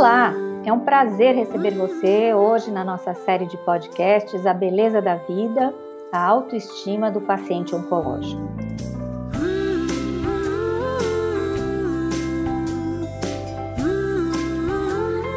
[0.00, 0.32] Olá,
[0.64, 5.74] é um prazer receber você hoje na nossa série de podcasts A Beleza da Vida,
[6.10, 8.40] a Autoestima do Paciente Oncológico.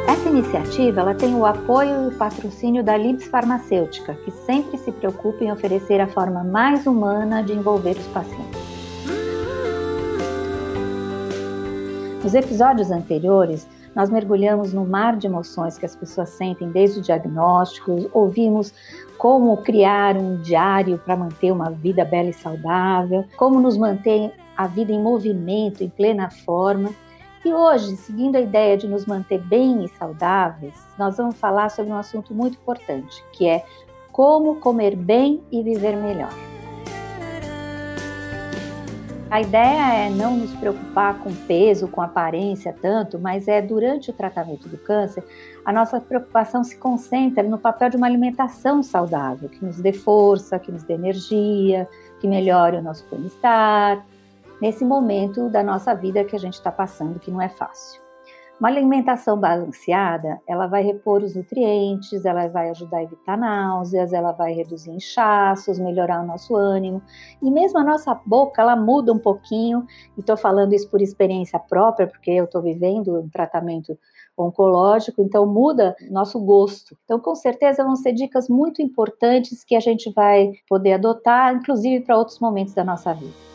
[0.08, 4.90] Essa iniciativa ela tem o apoio e o patrocínio da Libs Farmacêutica, que sempre se
[4.90, 8.64] preocupa em oferecer a forma mais humana de envolver os pacientes.
[12.24, 17.02] Nos episódios anteriores, nós mergulhamos no mar de emoções que as pessoas sentem desde o
[17.02, 18.72] diagnóstico, ouvimos
[19.16, 24.66] como criar um diário para manter uma vida bela e saudável, como nos manter a
[24.66, 26.90] vida em movimento, em plena forma.
[27.44, 31.92] E hoje, seguindo a ideia de nos manter bem e saudáveis, nós vamos falar sobre
[31.92, 33.64] um assunto muito importante, que é
[34.10, 36.53] como comer bem e viver melhor.
[39.30, 44.12] A ideia é não nos preocupar com peso, com aparência tanto, mas é durante o
[44.12, 45.24] tratamento do câncer,
[45.64, 50.58] a nossa preocupação se concentra no papel de uma alimentação saudável, que nos dê força,
[50.58, 51.88] que nos dê energia,
[52.20, 54.04] que melhore o nosso bem-estar,
[54.60, 58.03] nesse momento da nossa vida que a gente está passando, que não é fácil.
[58.60, 64.30] Uma alimentação balanceada, ela vai repor os nutrientes, ela vai ajudar a evitar náuseas, ela
[64.30, 67.02] vai reduzir inchaços, melhorar o nosso ânimo.
[67.42, 69.84] E mesmo a nossa boca, ela muda um pouquinho.
[70.16, 73.98] E estou falando isso por experiência própria, porque eu estou vivendo um tratamento
[74.38, 76.96] oncológico, então muda nosso gosto.
[77.04, 82.04] Então, com certeza, vão ser dicas muito importantes que a gente vai poder adotar, inclusive
[82.04, 83.53] para outros momentos da nossa vida.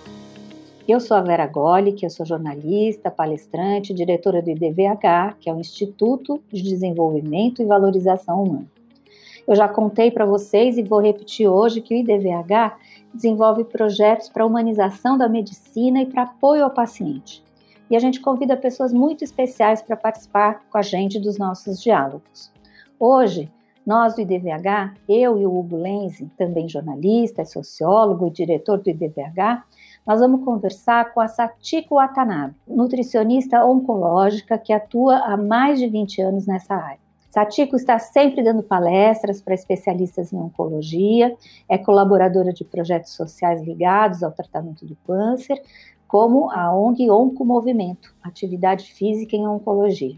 [0.92, 5.54] Eu sou a Vera Goli, que eu sou jornalista, palestrante, diretora do IDVH, que é
[5.54, 8.66] o Instituto de Desenvolvimento e Valorização Humana.
[9.48, 12.76] Eu já contei para vocês e vou repetir hoje que o IDVH
[13.14, 17.44] desenvolve projetos para humanização da medicina e para apoio ao paciente.
[17.88, 22.52] E a gente convida pessoas muito especiais para participar com a gente dos nossos diálogos.
[23.00, 23.48] Hoje,
[23.86, 29.64] nós do IDVH, eu e o Hugo Lenzi, também jornalista, sociólogo e diretor do IDVH,
[30.06, 36.22] nós vamos conversar com a Satiko Watanabe, nutricionista oncológica que atua há mais de 20
[36.22, 37.10] anos nessa área.
[37.30, 41.36] Satiko está sempre dando palestras para especialistas em oncologia,
[41.68, 45.62] é colaboradora de projetos sociais ligados ao tratamento do câncer,
[46.08, 50.18] como a ONG Oncomovimento, atividade física em oncologia.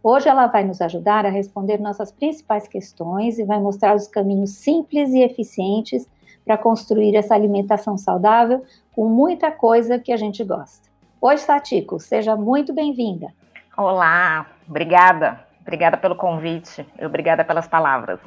[0.00, 4.50] Hoje ela vai nos ajudar a responder nossas principais questões e vai mostrar os caminhos
[4.50, 6.08] simples e eficientes
[6.46, 10.88] para construir essa alimentação saudável com muita coisa que a gente gosta.
[11.20, 13.34] Oi, Satiko, seja muito bem-vinda.
[13.76, 15.44] Olá, obrigada.
[15.60, 18.20] Obrigada pelo convite e obrigada pelas palavras.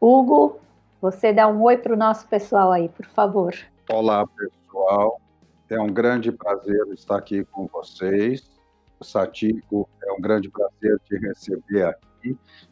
[0.00, 0.60] Hugo,
[1.02, 3.52] você dá um oi para o nosso pessoal aí, por favor.
[3.90, 5.20] Olá, pessoal.
[5.68, 8.48] É um grande prazer estar aqui com vocês.
[9.02, 12.15] Satiko, é um grande prazer te receber aqui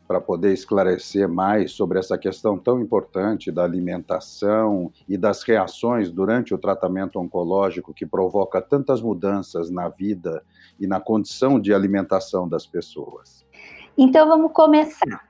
[0.07, 6.55] para poder esclarecer mais sobre essa questão tão importante da alimentação e das reações durante
[6.55, 10.43] o tratamento oncológico que provoca tantas mudanças na vida
[10.79, 13.45] e na condição de alimentação das pessoas.
[13.97, 15.29] Então vamos começar.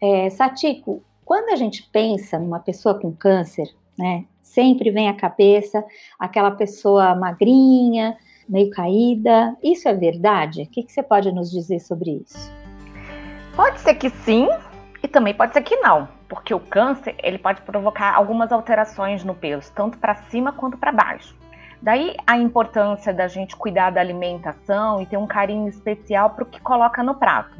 [0.00, 5.84] É, Satiko, quando a gente pensa numa pessoa com câncer, né, sempre vem à cabeça
[6.18, 8.16] aquela pessoa magrinha,
[8.48, 9.56] meio caída.
[9.62, 10.62] Isso é verdade?
[10.62, 12.65] O que, que você pode nos dizer sobre isso?
[13.56, 14.46] Pode ser que sim
[15.02, 19.34] e também pode ser que não, porque o câncer ele pode provocar algumas alterações no
[19.34, 21.34] peso, tanto para cima quanto para baixo.
[21.80, 26.46] Daí a importância da gente cuidar da alimentação e ter um carinho especial para o
[26.46, 27.56] que coloca no prato.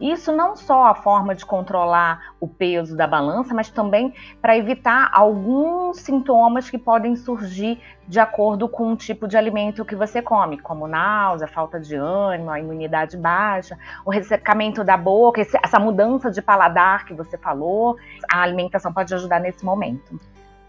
[0.00, 5.10] Isso não só a forma de controlar o peso da balança, mas também para evitar
[5.12, 10.58] alguns sintomas que podem surgir de acordo com o tipo de alimento que você come,
[10.58, 13.76] como náusea, falta de ânimo, a imunidade baixa,
[14.06, 17.96] o ressecamento da boca, essa mudança de paladar que você falou.
[18.32, 20.18] A alimentação pode ajudar nesse momento.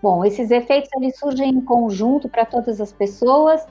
[0.02, 3.66] Bom, esses efeitos eles surgem em conjunto para todas as pessoas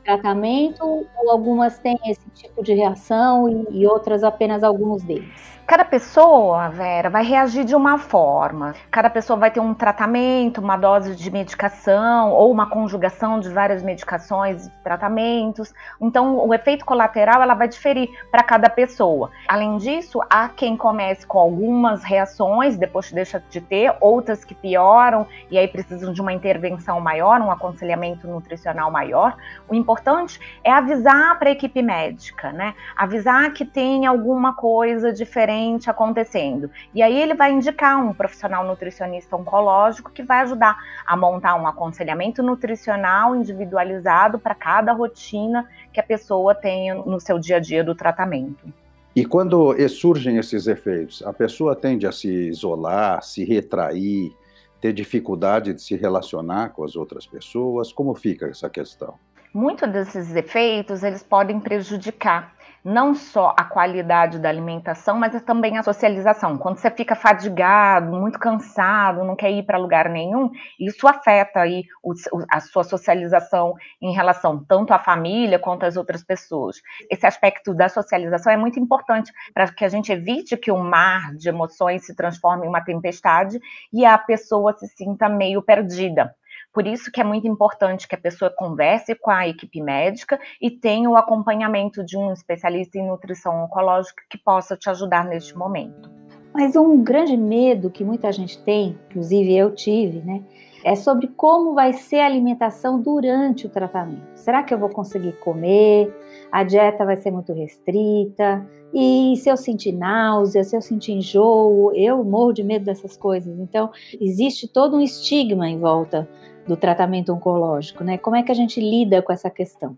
[0.00, 5.61] tratamento ou algumas têm esse tipo de reação e, e outras apenas alguns deles?
[5.72, 8.74] Cada pessoa, Vera, vai reagir de uma forma.
[8.90, 13.82] Cada pessoa vai ter um tratamento, uma dose de medicação ou uma conjugação de várias
[13.82, 15.72] medicações e tratamentos.
[15.98, 19.30] Então, o efeito colateral ela vai diferir para cada pessoa.
[19.48, 25.26] Além disso, há quem comece com algumas reações, depois deixa de ter, outras que pioram
[25.50, 29.38] e aí precisam de uma intervenção maior, um aconselhamento nutricional maior.
[29.66, 32.74] O importante é avisar para a equipe médica, né?
[32.94, 36.70] Avisar que tem alguma coisa diferente diferente acontecendo.
[36.94, 40.76] E aí ele vai indicar um profissional nutricionista oncológico que vai ajudar
[41.06, 47.38] a montar um aconselhamento nutricional individualizado para cada rotina que a pessoa tenha no seu
[47.38, 48.72] dia a dia do tratamento.
[49.14, 54.32] E quando surgem esses efeitos, a pessoa tende a se isolar, se retrair,
[54.80, 57.92] ter dificuldade de se relacionar com as outras pessoas?
[57.92, 59.14] Como fica essa questão?
[59.52, 62.54] Muitos desses efeitos eles podem prejudicar
[62.84, 66.58] não só a qualidade da alimentação, mas também a socialização.
[66.58, 71.84] Quando você fica fadigado, muito cansado, não quer ir para lugar nenhum, isso afeta aí
[72.02, 72.12] o,
[72.50, 76.76] a sua socialização em relação tanto à família quanto às outras pessoas.
[77.10, 81.34] Esse aspecto da socialização é muito importante para que a gente evite que o mar
[81.34, 83.60] de emoções se transforme em uma tempestade
[83.92, 86.34] e a pessoa se sinta meio perdida.
[86.72, 90.70] Por isso que é muito importante que a pessoa converse com a equipe médica e
[90.70, 96.10] tenha o acompanhamento de um especialista em nutrição oncológica que possa te ajudar neste momento.
[96.54, 100.42] Mas um grande medo que muita gente tem, inclusive eu tive, né,
[100.84, 104.26] é sobre como vai ser a alimentação durante o tratamento.
[104.34, 106.12] Será que eu vou conseguir comer?
[106.50, 108.66] A dieta vai ser muito restrita?
[108.92, 113.58] E se eu sentir náusea, se eu sentir enjoo, eu morro de medo dessas coisas.
[113.58, 113.90] Então,
[114.20, 116.28] existe todo um estigma em volta
[116.66, 118.18] do tratamento oncológico, né?
[118.18, 119.96] Como é que a gente lida com essa questão?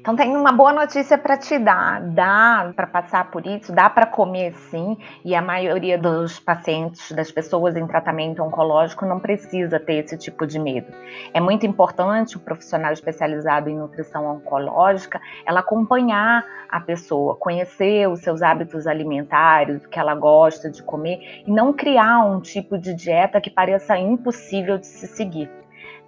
[0.00, 2.00] Então tem uma boa notícia para te dar.
[2.00, 7.30] Dá para passar por isso, dá para comer sim, e a maioria dos pacientes, das
[7.30, 10.90] pessoas em tratamento oncológico não precisa ter esse tipo de medo.
[11.34, 18.20] É muito importante o profissional especializado em nutrição oncológica, ela acompanhar a pessoa, conhecer os
[18.20, 22.94] seus hábitos alimentares, o que ela gosta de comer e não criar um tipo de
[22.94, 25.50] dieta que pareça impossível de se seguir.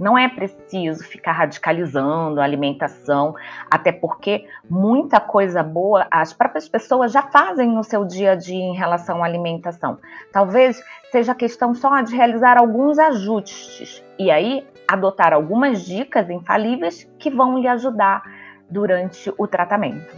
[0.02, 3.36] Não é preciso ficar radicalizando a alimentação,
[3.70, 8.64] até porque muita coisa boa as próprias pessoas já fazem no seu dia a dia
[8.64, 10.00] em relação à alimentação.
[10.32, 10.82] Talvez
[11.12, 17.56] seja questão só de realizar alguns ajustes e aí adotar algumas dicas infalíveis que vão
[17.56, 18.24] lhe ajudar
[18.68, 20.16] durante o tratamento.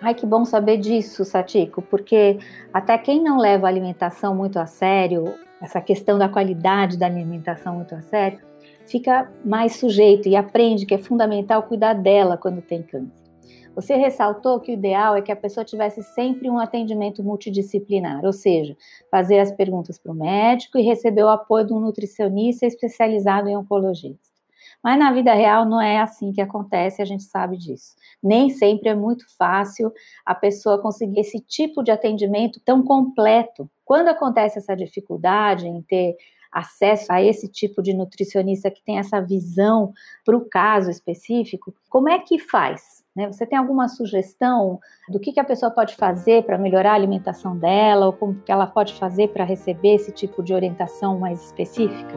[0.00, 2.38] Ai, que bom saber disso, Satiko, porque
[2.72, 7.74] até quem não leva a alimentação muito a sério, essa questão da qualidade da alimentação
[7.74, 8.38] muito a sério,
[8.86, 13.26] fica mais sujeito e aprende que é fundamental cuidar dela quando tem câncer.
[13.74, 18.32] Você ressaltou que o ideal é que a pessoa tivesse sempre um atendimento multidisciplinar, ou
[18.32, 18.74] seja,
[19.10, 23.56] fazer as perguntas para o médico e receber o apoio de um nutricionista especializado em
[23.56, 24.34] oncologista.
[24.82, 27.96] Mas na vida real não é assim que acontece, a gente sabe disso.
[28.22, 29.92] Nem sempre é muito fácil
[30.24, 33.68] a pessoa conseguir esse tipo de atendimento tão completo.
[33.84, 36.16] Quando acontece essa dificuldade em ter
[36.56, 39.92] acesso a esse tipo de nutricionista que tem essa visão
[40.24, 43.04] para o caso específico, como é que faz?
[43.14, 43.26] Né?
[43.26, 47.58] Você tem alguma sugestão do que, que a pessoa pode fazer para melhorar a alimentação
[47.58, 52.14] dela, ou como que ela pode fazer para receber esse tipo de orientação mais específica?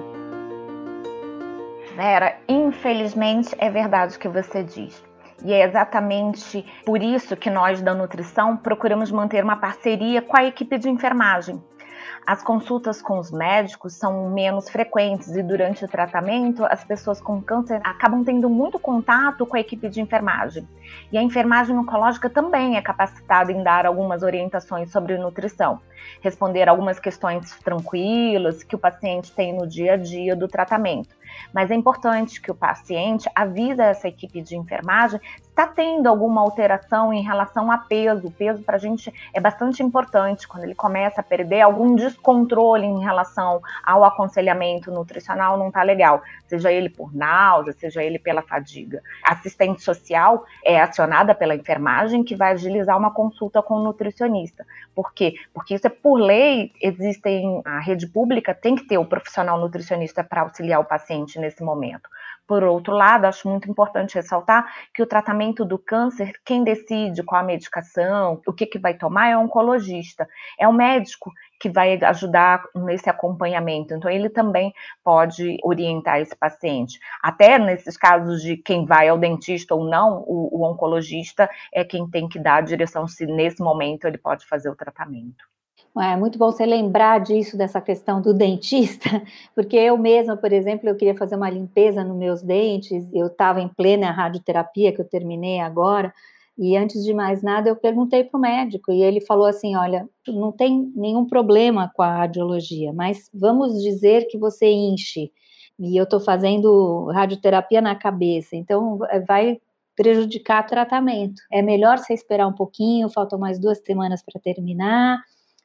[1.95, 5.03] Vera, infelizmente é verdade o que você diz.
[5.44, 10.45] E é exatamente por isso que nós da nutrição procuramos manter uma parceria com a
[10.45, 11.62] equipe de enfermagem,
[12.25, 17.41] as consultas com os médicos são menos frequentes e durante o tratamento as pessoas com
[17.41, 20.67] câncer acabam tendo muito contato com a equipe de enfermagem.
[21.11, 25.79] E a enfermagem oncológica também é capacitada em dar algumas orientações sobre nutrição,
[26.21, 31.17] responder algumas questões tranquilas que o paciente tem no dia a dia do tratamento.
[31.53, 35.19] Mas é importante que o paciente avise essa equipe de enfermagem
[35.59, 38.28] está tendo alguma alteração em relação a peso.
[38.28, 42.85] O peso para a gente é bastante importante quando ele começa a perder algum descontrole
[42.85, 48.42] em relação ao aconselhamento nutricional, não está legal, seja ele por náusea, seja ele pela
[48.42, 49.01] fadiga.
[49.21, 54.66] Assistente social é acionada pela enfermagem que vai agilizar uma consulta com o nutricionista.
[54.95, 55.33] Por quê?
[55.54, 60.23] Porque isso é por lei, existem a rede pública tem que ter o profissional nutricionista
[60.23, 62.09] para auxiliar o paciente nesse momento.
[62.49, 67.41] Por outro lado, acho muito importante ressaltar que o tratamento do câncer, quem decide qual
[67.41, 70.27] a medicação, o que, que vai tomar é o oncologista.
[70.57, 73.94] É o médico que vai ajudar nesse acompanhamento.
[73.94, 76.99] Então, ele também pode orientar esse paciente.
[77.21, 82.09] Até nesses casos de quem vai ao dentista ou não, o, o oncologista é quem
[82.09, 85.45] tem que dar a direção se nesse momento ele pode fazer o tratamento.
[85.98, 89.10] É muito bom você lembrar disso, dessa questão do dentista,
[89.56, 93.60] porque eu mesma, por exemplo, eu queria fazer uma limpeza nos meus dentes, eu estava
[93.60, 96.14] em plena radioterapia, que eu terminei agora,
[96.58, 100.08] e antes de mais nada eu perguntei para o médico, e ele falou assim, olha,
[100.28, 105.31] não tem nenhum problema com a radiologia, mas vamos dizer que você enche,
[105.80, 109.60] e eu estou fazendo radioterapia na cabeça, então vai
[109.96, 111.42] prejudicar o tratamento.
[111.52, 115.19] É melhor você esperar um pouquinho, faltam mais duas semanas para terminar,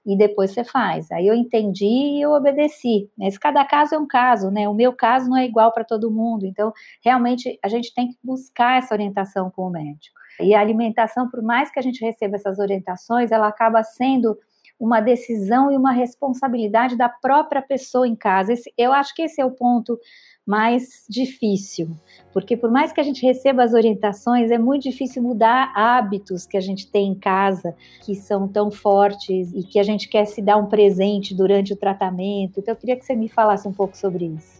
[0.06, 1.11] e depois você faz.
[1.11, 3.11] Aí eu entendi e eu obedeci.
[3.16, 4.68] Mas cada caso é um caso, né?
[4.68, 6.46] O meu caso não é igual para todo mundo.
[6.46, 10.14] Então, realmente, a gente tem que buscar essa orientação com o médico.
[10.40, 14.37] E a alimentação, por mais que a gente receba essas orientações, ela acaba sendo
[14.78, 18.52] uma decisão e uma responsabilidade da própria pessoa em casa.
[18.52, 19.99] Esse, eu acho que esse é o ponto
[20.47, 21.88] mais difícil,
[22.33, 26.57] porque por mais que a gente receba as orientações, é muito difícil mudar hábitos que
[26.57, 30.43] a gente tem em casa, que são tão fortes e que a gente quer se
[30.43, 32.61] dar um presente durante o tratamento.
[32.61, 34.53] Então, eu queria que você me falasse um pouco sobre isso.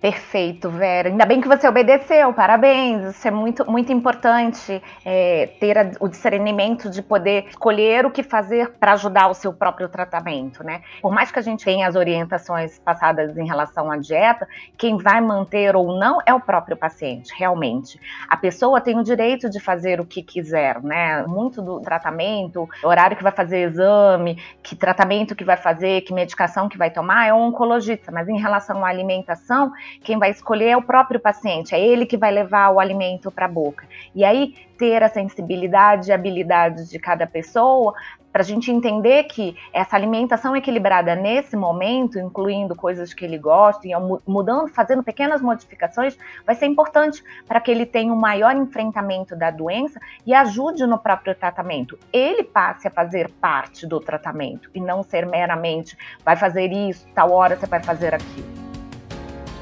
[0.00, 1.08] Perfeito, Vera.
[1.08, 3.16] Ainda bem que você obedeceu, parabéns.
[3.16, 8.22] Isso é muito, muito importante é, ter a, o discernimento de poder escolher o que
[8.22, 10.82] fazer para ajudar o seu próprio tratamento, né?
[11.00, 15.18] Por mais que a gente tenha as orientações passadas em relação à dieta, quem vai
[15.20, 17.98] manter ou não é o próprio paciente, realmente.
[18.28, 21.24] A pessoa tem o direito de fazer o que quiser, né?
[21.26, 26.68] Muito do tratamento, horário que vai fazer exame, que tratamento que vai fazer, que medicação
[26.68, 28.12] que vai tomar, é o oncologista.
[28.12, 32.16] Mas em relação à alimentação, quem vai escolher é o próprio paciente, é ele que
[32.16, 33.86] vai levar o alimento para a boca.
[34.14, 37.94] E aí, ter a sensibilidade e habilidade de cada pessoa
[38.36, 43.88] para a gente entender que essa alimentação equilibrada nesse momento, incluindo coisas que ele gosta,
[43.88, 43.92] e
[44.28, 49.50] mudando, fazendo pequenas modificações, vai ser importante para que ele tenha um maior enfrentamento da
[49.50, 51.98] doença e ajude no próprio tratamento.
[52.12, 57.32] Ele passe a fazer parte do tratamento e não ser meramente vai fazer isso, tal
[57.32, 58.65] hora você vai fazer aquilo.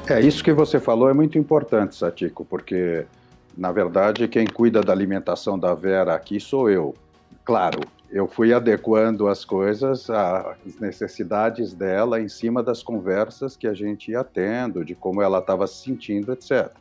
[0.07, 3.07] É, isso que você falou é muito importante, Satiko, porque,
[3.57, 6.93] na verdade, quem cuida da alimentação da Vera aqui sou eu.
[7.43, 7.79] Claro,
[8.11, 14.11] eu fui adequando as coisas às necessidades dela em cima das conversas que a gente
[14.11, 16.71] ia tendo, de como ela estava se sentindo, etc.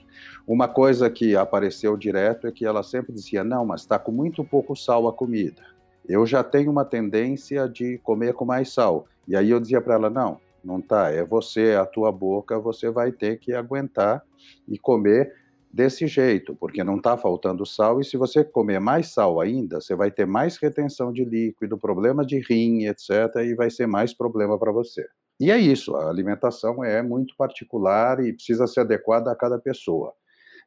[0.47, 4.45] Uma coisa que apareceu direto é que ela sempre dizia: não, mas está com muito
[4.45, 5.62] pouco sal a comida.
[6.07, 9.07] Eu já tenho uma tendência de comer com mais sal.
[9.26, 11.11] E aí eu dizia para ela: não, não tá.
[11.11, 14.23] É você, a tua boca, você vai ter que aguentar
[14.68, 15.33] e comer
[15.75, 19.97] desse jeito, porque não está faltando sal, e se você comer mais sal ainda, você
[19.97, 23.11] vai ter mais retenção de líquido, problema de rim, etc.,
[23.44, 25.04] e vai ser mais problema para você.
[25.40, 30.12] E é isso, a alimentação é muito particular e precisa ser adequada a cada pessoa.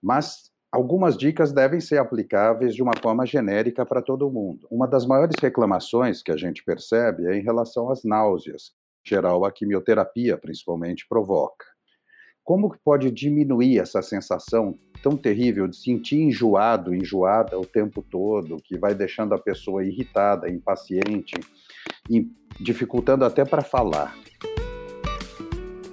[0.04, 4.68] Mas algumas dicas devem ser aplicáveis de uma forma genérica para todo mundo.
[4.70, 8.74] Uma das maiores reclamações que a gente percebe é em relação às náuseas,
[9.08, 11.66] geral a quimioterapia principalmente provoca.
[12.44, 18.62] Como que pode diminuir essa sensação tão terrível de sentir enjoado, enjoada o tempo todo,
[18.64, 21.36] que vai deixando a pessoa irritada, impaciente,
[22.10, 24.16] e dificultando até para falar?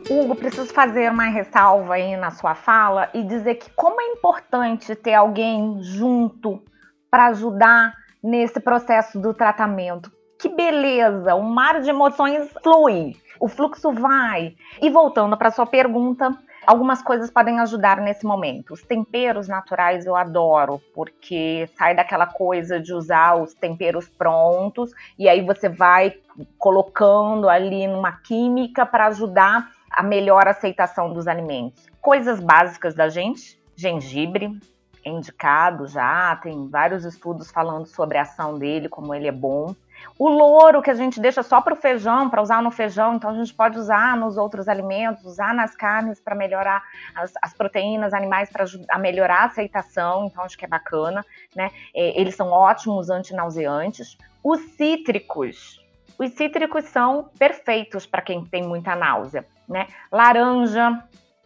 [0.09, 4.95] Hugo, preciso fazer uma ressalva aí na sua fala e dizer que como é importante
[4.95, 6.63] ter alguém junto
[7.11, 10.11] para ajudar nesse processo do tratamento
[10.45, 14.55] que beleza, o mar de emoções flui, o fluxo vai.
[14.83, 16.37] E voltando para sua pergunta,
[16.67, 18.75] algumas coisas podem ajudar nesse momento.
[18.75, 25.31] Os temperos naturais eu adoro, porque sai daquela coisa de usar os temperos prontos e
[25.31, 26.15] aí você vai
[26.59, 31.87] colocando ali numa química para ajudar a melhor aceitação dos alimentos.
[32.03, 34.61] Coisas básicas da gente: gengibre,
[35.03, 39.75] é indicado já, tem vários estudos falando sobre a ação dele, como ele é bom.
[40.19, 43.31] O louro que a gente deixa só para o feijão, para usar no feijão, então
[43.31, 46.83] a gente pode usar nos outros alimentos, usar nas carnes para melhorar
[47.15, 48.65] as, as, proteínas animais para
[48.99, 51.71] melhorar a aceitação, então acho que é bacana, né?
[51.95, 54.17] É, eles são ótimos antinauseantes.
[54.43, 55.83] Os cítricos,
[56.19, 59.89] os cítricos são perfeitos para quem tem muita náusea, né?
[60.13, 61.03] Laranja,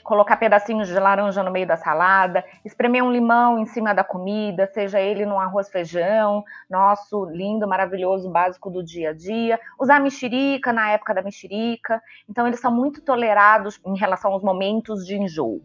[0.08, 4.66] colocar pedacinhos de laranja no meio da salada, espremer um limão em cima da comida,
[4.72, 10.72] seja ele no arroz feijão, nosso lindo, maravilhoso básico do dia a dia, usar mexerica
[10.72, 12.00] na época da mexerica.
[12.26, 15.60] Então eles são muito tolerados em relação aos momentos de enjoo.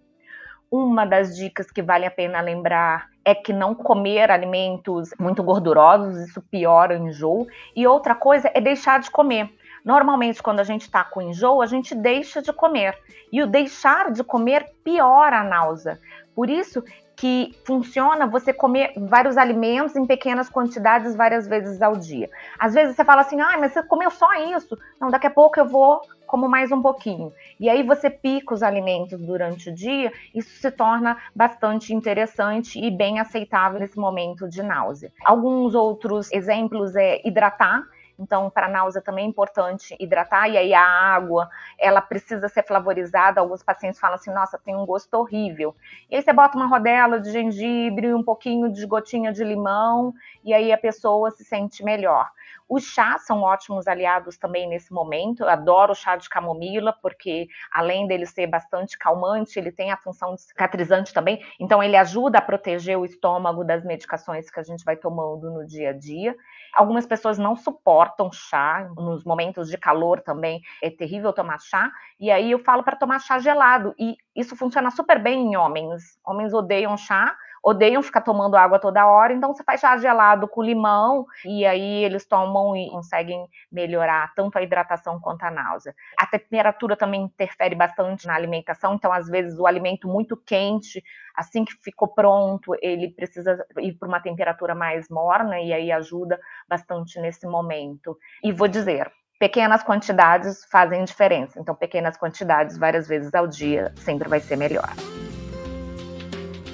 [0.69, 6.17] Uma das dicas que vale a pena lembrar é que não comer alimentos muito gordurosos,
[6.27, 7.47] isso piora o enjoo.
[7.73, 9.49] E outra coisa é deixar de comer.
[9.83, 12.97] Normalmente, quando a gente está com enjoo, a gente deixa de comer.
[13.31, 15.99] E o deixar de comer piora a náusea.
[16.35, 16.83] Por isso
[17.15, 22.29] que funciona você comer vários alimentos em pequenas quantidades várias vezes ao dia.
[22.57, 24.77] Às vezes você fala assim, ah, mas você comeu só isso.
[24.99, 27.31] Não, daqui a pouco eu vou como mais um pouquinho.
[27.59, 32.89] E aí você pica os alimentos durante o dia, isso se torna bastante interessante e
[32.89, 35.11] bem aceitável nesse momento de náusea.
[35.23, 37.83] Alguns outros exemplos é hidratar.
[38.23, 43.41] Então, para náusea também é importante hidratar, e aí a água, ela precisa ser flavorizada.
[43.41, 45.75] Alguns pacientes falam assim, nossa, tem um gosto horrível.
[46.09, 50.13] E aí você bota uma rodela de gengibre, um pouquinho de gotinha de limão,
[50.43, 52.29] e aí a pessoa se sente melhor.
[52.67, 55.43] Os chás são ótimos aliados também nesse momento.
[55.43, 59.97] Eu adoro o chá de camomila, porque além dele ser bastante calmante, ele tem a
[59.97, 61.43] função de cicatrizante também.
[61.59, 65.65] Então, ele ajuda a proteger o estômago das medicações que a gente vai tomando no
[65.65, 66.35] dia a dia.
[66.73, 72.31] Algumas pessoas não suportam chá, nos momentos de calor também é terrível tomar chá, e
[72.31, 76.17] aí eu falo para tomar chá gelado, e isso funciona super bem em homens.
[76.25, 80.61] Homens odeiam chá, odeiam ficar tomando água toda hora, então você faz chá gelado com
[80.61, 85.95] limão e aí eles tomam e conseguem melhorar tanto a hidratação quanto a náusea.
[86.17, 91.01] A temperatura também interfere bastante na alimentação, então às vezes o alimento muito quente,
[91.33, 96.37] assim que ficou pronto, ele precisa ir para uma temperatura mais morna e aí ajuda
[96.67, 98.17] bastante nesse momento.
[98.43, 99.09] E vou dizer,
[99.43, 101.59] pequenas quantidades fazem diferença.
[101.59, 104.89] Então, pequenas quantidades, várias vezes ao dia, sempre vai ser melhor.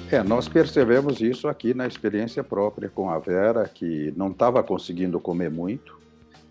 [0.08, 5.18] É, nós percebemos isso aqui na experiência própria com a Vera, que não estava conseguindo
[5.18, 5.98] comer muito.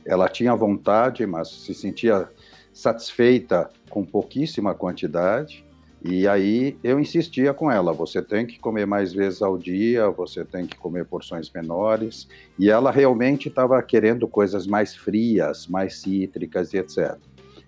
[0.06, 2.28] Ela tinha vontade, mas se sentia
[2.74, 5.66] satisfeita com pouquíssima quantidade.
[6.04, 10.46] E aí eu insistia com ela: você tem que comer mais vezes ao dia, você
[10.46, 12.28] tem que comer porções menores.
[12.58, 17.18] E ela realmente estava querendo coisas mais frias, mais cítricas e etc.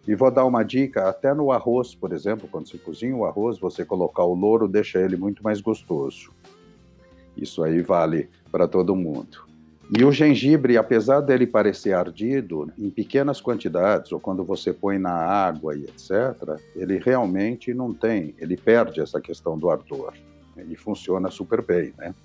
[0.08, 3.60] E vou dar uma dica, até no arroz, por exemplo, quando você cozinha o arroz,
[3.60, 6.32] você colocar o louro deixa ele muito mais gostoso.
[7.38, 9.51] Isso aí vale para todo mundo.
[9.94, 15.12] E o gengibre, apesar dele parecer ardido, em pequenas quantidades, ou quando você põe na
[15.12, 20.14] água e etc., ele realmente não tem, ele perde essa questão do ardor.
[20.56, 22.16] Ele funciona super bem, né?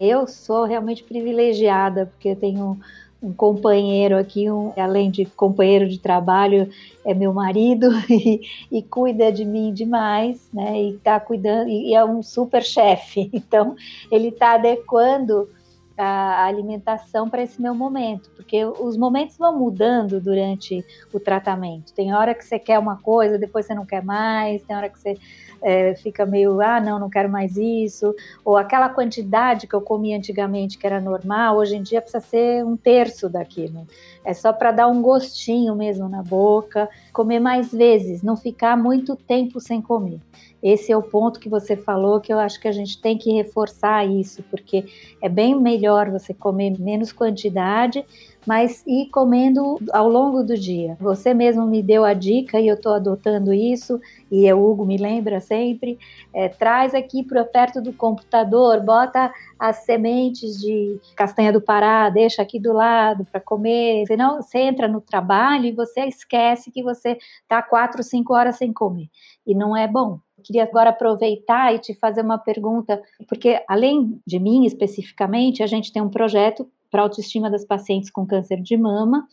[0.00, 2.80] Eu sou realmente privilegiada, porque tenho
[3.22, 6.68] um companheiro aqui, um, além de companheiro de trabalho,
[7.04, 8.40] é meu marido e,
[8.72, 10.82] e cuida de mim demais, né?
[10.82, 13.30] E está cuidando, e é um super chefe.
[13.44, 13.76] Então,
[14.10, 15.48] ele está adequando
[15.96, 21.92] a alimentação para esse meu momento, porque os momentos vão mudando durante o tratamento.
[21.92, 24.98] Tem hora que você quer uma coisa, depois você não quer mais, tem hora que
[24.98, 25.16] você
[25.62, 30.16] é, fica meio, ah, não, não quero mais isso, ou aquela quantidade que eu comia
[30.16, 33.86] antigamente que era normal, hoje em dia precisa ser um terço daquilo.
[34.24, 39.14] É só para dar um gostinho mesmo na boca, comer mais vezes, não ficar muito
[39.14, 40.18] tempo sem comer.
[40.60, 43.30] Esse é o ponto que você falou que eu acho que a gente tem que
[43.32, 44.84] reforçar isso, porque
[45.22, 48.04] é bem melhor você comer menos quantidade,
[48.46, 50.96] mas ir comendo ao longo do dia.
[51.00, 54.00] Você mesmo me deu a dica e eu estou adotando isso,
[54.30, 55.98] e o Hugo me lembra sempre,
[56.32, 59.32] é, traz aqui para perto do computador, bota
[59.68, 64.86] as sementes de castanha do Pará, deixa aqui do lado para comer, senão você entra
[64.86, 69.08] no trabalho e você esquece que você está quatro, cinco horas sem comer,
[69.46, 70.18] e não é bom.
[70.42, 75.90] Queria agora aproveitar e te fazer uma pergunta, porque além de mim especificamente, a gente
[75.90, 79.26] tem um projeto para autoestima das pacientes com câncer de mama.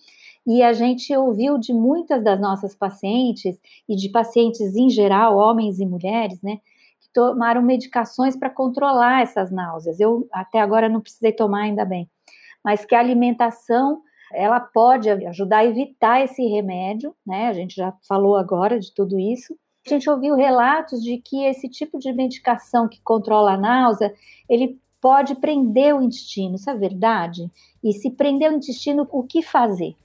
[0.47, 5.79] E a gente ouviu de muitas das nossas pacientes e de pacientes em geral, homens
[5.79, 6.59] e mulheres, né,
[7.13, 9.99] tomaram medicações para controlar essas náuseas.
[9.99, 12.09] Eu até agora não precisei tomar, ainda bem.
[12.63, 14.01] Mas que a alimentação
[14.33, 17.47] ela pode ajudar a evitar esse remédio, né?
[17.47, 19.57] A gente já falou agora de tudo isso.
[19.85, 24.13] A gente ouviu relatos de que esse tipo de medicação que controla a náusea,
[24.47, 27.49] ele pode prender o intestino, isso é verdade?
[27.83, 29.95] E se prender o intestino, o que fazer?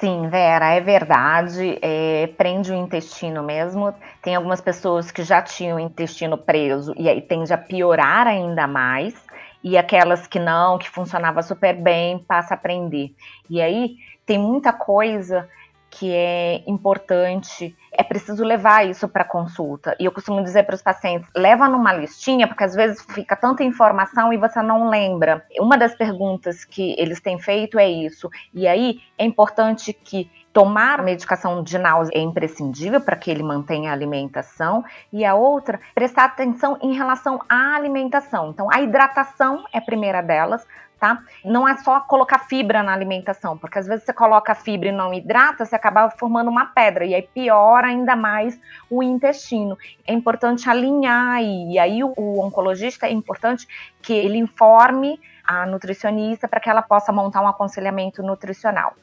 [0.00, 1.78] Sim, Vera, é verdade.
[1.82, 3.92] É, prende o intestino mesmo.
[4.22, 8.66] Tem algumas pessoas que já tinham o intestino preso e aí tende a piorar ainda
[8.66, 9.14] mais.
[9.62, 13.10] E aquelas que não, que funcionava super bem, passa a prender.
[13.50, 15.48] E aí tem muita coisa
[15.90, 19.96] que é importante, é preciso levar isso para consulta.
[19.98, 23.64] E eu costumo dizer para os pacientes: leva numa listinha, porque às vezes fica tanta
[23.64, 25.44] informação e você não lembra.
[25.58, 28.28] Uma das perguntas que eles têm feito é isso.
[28.52, 33.90] E aí é importante que tomar medicação de náusea é imprescindível para que ele mantenha
[33.90, 38.50] a alimentação e a outra prestar atenção em relação à alimentação.
[38.50, 40.66] Então a hidratação é a primeira delas,
[40.98, 41.22] tá?
[41.44, 45.14] Não é só colocar fibra na alimentação, porque às vezes você coloca fibra e não
[45.14, 48.58] hidrata, você acaba formando uma pedra e aí piora ainda mais
[48.90, 49.78] o intestino.
[50.06, 53.66] É importante alinhar e, aí o, o oncologista é importante
[54.02, 58.94] que ele informe a nutricionista para que ela possa montar um aconselhamento nutricional.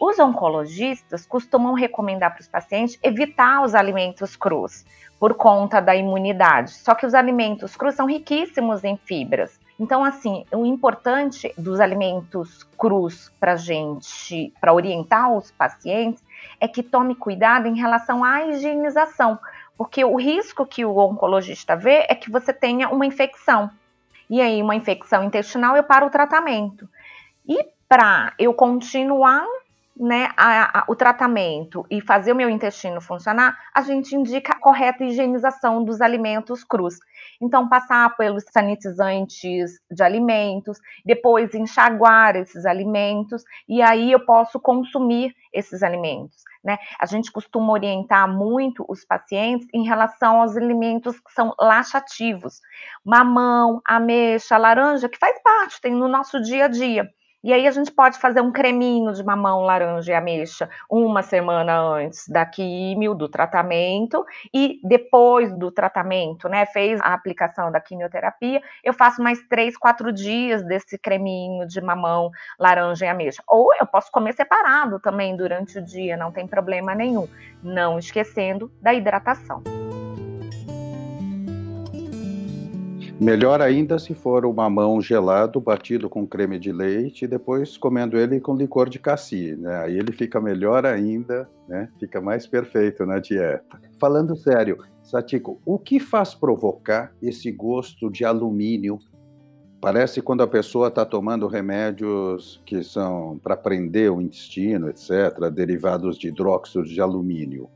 [0.00, 4.86] Os oncologistas costumam recomendar para os pacientes evitar os alimentos crus
[5.18, 6.70] por conta da imunidade.
[6.70, 9.59] Só que os alimentos crus são riquíssimos em fibras.
[9.80, 16.22] Então, assim, o importante dos alimentos crus para gente, para orientar os pacientes,
[16.60, 19.38] é que tome cuidado em relação à higienização,
[19.78, 23.70] porque o risco que o oncologista vê é que você tenha uma infecção.
[24.28, 26.86] E aí, uma infecção intestinal, eu paro o tratamento.
[27.48, 29.46] E para eu continuar
[30.00, 34.58] né, a, a, o tratamento e fazer o meu intestino funcionar, a gente indica a
[34.58, 36.94] correta higienização dos alimentos crus.
[37.38, 45.34] Então, passar pelos sanitizantes de alimentos, depois enxaguar esses alimentos, e aí eu posso consumir
[45.52, 46.44] esses alimentos.
[46.64, 46.78] Né?
[46.98, 52.60] A gente costuma orientar muito os pacientes em relação aos alimentos que são laxativos,
[53.04, 57.06] mamão, ameixa, laranja, que faz parte, tem no nosso dia a dia.
[57.42, 61.80] E aí a gente pode fazer um creminho de mamão, laranja e ameixa uma semana
[61.80, 66.66] antes da químio, do tratamento, e depois do tratamento, né?
[66.66, 72.30] Fez a aplicação da quimioterapia, eu faço mais três, quatro dias desse creminho de mamão,
[72.58, 73.42] laranja e ameixa.
[73.48, 77.26] Ou eu posso comer separado também durante o dia, não tem problema nenhum.
[77.62, 79.62] Não esquecendo da hidratação.
[83.20, 88.16] Melhor ainda se for o mamão gelado batido com creme de leite e depois comendo
[88.16, 89.76] ele com licor de cassi, né?
[89.82, 91.90] Aí ele fica melhor ainda, né?
[92.00, 93.78] Fica mais perfeito na dieta.
[94.00, 98.98] Falando sério, Satiko, o que faz provocar esse gosto de alumínio?
[99.82, 106.18] Parece quando a pessoa está tomando remédios que são para prender o intestino, etc., derivados
[106.18, 107.68] de hidróxido de alumínio.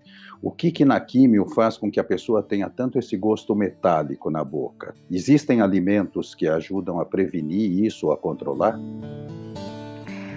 [0.44, 4.30] O que, que na químio faz com que a pessoa tenha tanto esse gosto metálico
[4.30, 4.94] na boca?
[5.11, 8.78] Existem alimentos que ajudam a prevenir isso, a controlar?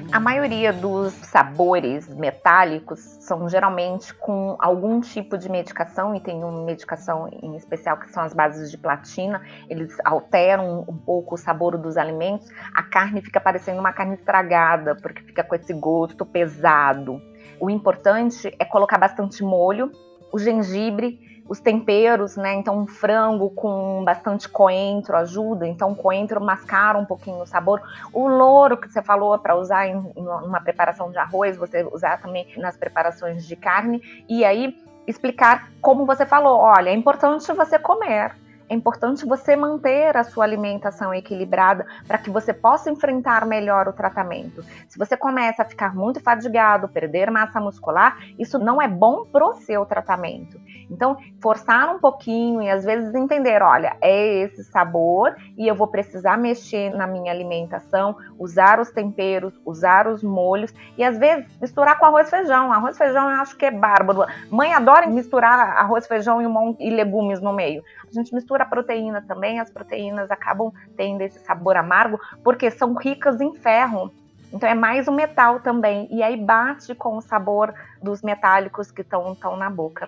[0.09, 6.63] A maioria dos sabores metálicos são geralmente com algum tipo de medicação, e tem uma
[6.63, 11.77] medicação em especial que são as bases de platina, eles alteram um pouco o sabor
[11.77, 17.21] dos alimentos, a carne fica parecendo uma carne estragada, porque fica com esse gosto pesado.
[17.59, 19.91] O importante é colocar bastante molho,
[20.31, 22.53] o gengibre, os temperos, né?
[22.53, 25.65] Então, um frango com bastante coentro ajuda.
[25.65, 27.81] Então, coentro mascara um pouquinho o sabor.
[28.11, 32.47] O louro que você falou para usar em uma preparação de arroz, você usar também
[32.57, 34.01] nas preparações de carne.
[34.27, 34.75] E aí,
[35.07, 38.35] explicar como você falou: olha, é importante você comer
[38.69, 43.93] é importante você manter a sua alimentação equilibrada para que você possa enfrentar melhor o
[43.93, 44.63] tratamento.
[44.87, 49.53] Se você começa a ficar muito fadigado, perder massa muscular, isso não é bom pro
[49.55, 50.59] seu tratamento.
[50.89, 55.87] Então, forçar um pouquinho e às vezes entender, olha, é esse sabor e eu vou
[55.87, 61.97] precisar mexer na minha alimentação, usar os temperos, usar os molhos e às vezes misturar
[61.97, 62.71] com arroz e feijão.
[62.71, 64.25] Arroz e feijão eu acho que é bárbaro.
[64.49, 67.83] Mãe adora misturar arroz, feijão e, e legumes no meio.
[68.09, 73.41] A gente mistura proteína também, as proteínas acabam tendo esse sabor amargo porque são ricas
[73.41, 74.11] em ferro.
[74.51, 76.07] Então é mais um metal também.
[76.09, 80.07] E aí bate com o sabor dos metálicos que estão na boca.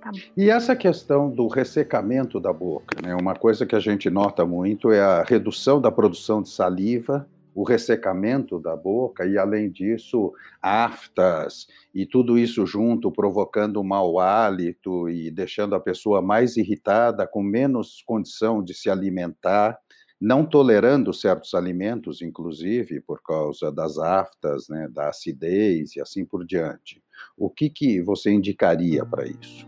[0.00, 3.14] Tá e essa questão do ressecamento da boca, né?
[3.14, 7.64] Uma coisa que a gente nota muito é a redução da produção de saliva o
[7.64, 15.30] ressecamento da boca e, além disso, aftas e tudo isso junto, provocando mau hálito e
[15.30, 19.78] deixando a pessoa mais irritada, com menos condição de se alimentar,
[20.20, 26.44] não tolerando certos alimentos, inclusive por causa das aftas, né, da acidez e assim por
[26.44, 27.02] diante.
[27.38, 29.66] O que, que você indicaria para isso?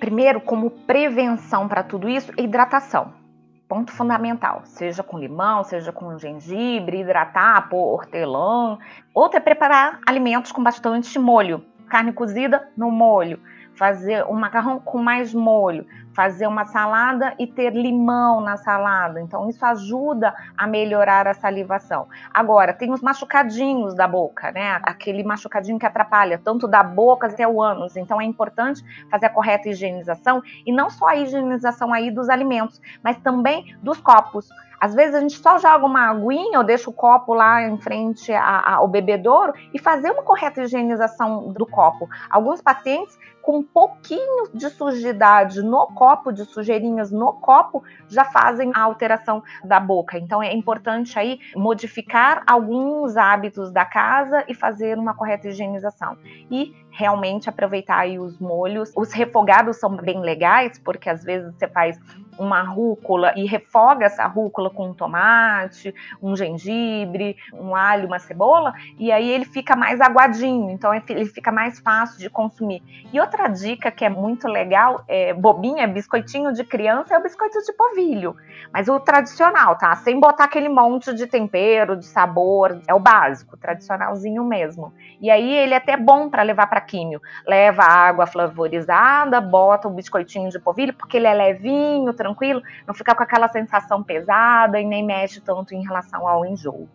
[0.00, 3.25] Primeiro, como prevenção para tudo isso, hidratação
[3.68, 8.78] ponto fundamental, seja com limão, seja com gengibre, hidratar, pôr hortelã.
[9.12, 13.40] Outra é preparar alimentos com bastante molho, carne cozida no molho,
[13.76, 19.20] fazer um macarrão com mais molho, fazer uma salada e ter limão na salada.
[19.20, 22.08] Então, isso ajuda a melhorar a salivação.
[22.32, 24.80] Agora, tem os machucadinhos da boca, né?
[24.82, 27.96] Aquele machucadinho que atrapalha tanto da boca até o ânus.
[27.96, 32.80] Então, é importante fazer a correta higienização e não só a higienização aí dos alimentos,
[33.02, 34.48] mas também dos copos.
[34.80, 38.32] Às vezes a gente só joga uma aguinha ou deixa o copo lá em frente
[38.32, 42.08] ao bebedouro e fazer uma correta higienização do copo.
[42.30, 48.72] Alguns pacientes com um pouquinho de sujidade no copo, de sujeirinhas no copo, já fazem
[48.74, 50.18] a alteração da boca.
[50.18, 56.18] Então é importante aí modificar alguns hábitos da casa e fazer uma correta higienização.
[56.50, 58.90] E realmente aproveitar aí os molhos.
[58.96, 62.00] Os refogados são bem legais, porque às vezes você faz
[62.38, 68.72] uma rúcula e refoga essa rúcula com um tomate, um gengibre, um alho, uma cebola,
[68.98, 72.82] e aí ele fica mais aguadinho, então ele fica mais fácil de consumir.
[73.12, 77.22] E outra dica que é muito legal, é bobinha, é biscoitinho de criança, é o
[77.22, 78.36] biscoito de polvilho,
[78.72, 79.94] mas o tradicional, tá?
[79.96, 84.92] Sem botar aquele monte de tempero, de sabor, é o básico, tradicionalzinho mesmo.
[85.20, 87.20] E aí ele é até bom para levar para químio.
[87.46, 93.14] Leva água flavorizada, bota o biscoitinho de polvilho, porque ele é levinho, tranquilo, não fica
[93.14, 96.88] com aquela sensação pesada e nem mexe tanto em relação ao enjoo.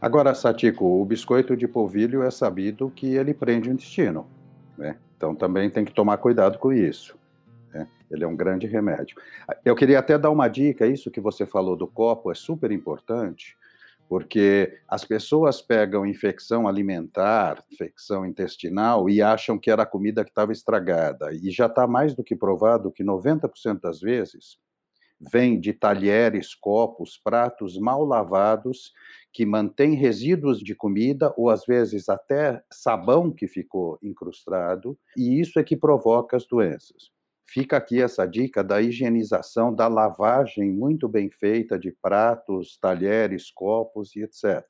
[0.00, 4.26] Agora, Satiko, o biscoito de polvilho é sabido que ele prende o intestino,
[4.76, 4.96] né?
[5.16, 7.16] Então também tem que tomar cuidado com isso.
[7.72, 7.86] Né?
[8.10, 9.16] Ele é um grande remédio.
[9.64, 13.56] Eu queria até dar uma dica, isso que você falou do copo é super importante,
[14.12, 20.30] porque as pessoas pegam infecção alimentar, infecção intestinal e acham que era a comida que
[20.30, 21.32] estava estragada.
[21.32, 24.58] E já está mais do que provado que 90% das vezes
[25.18, 28.92] vem de talheres, copos, pratos mal lavados
[29.32, 35.58] que mantêm resíduos de comida ou às vezes até sabão que ficou incrustado, e isso
[35.58, 37.10] é que provoca as doenças.
[37.52, 44.16] Fica aqui essa dica da higienização, da lavagem muito bem feita de pratos, talheres, copos
[44.16, 44.64] e etc.